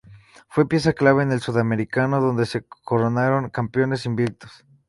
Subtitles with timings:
[0.49, 4.65] Fue pieza clave en el Sudamericano donde se coronaron campeones invictos.